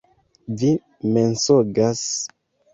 [0.61, 0.71] Vi
[1.19, 2.05] mensogas!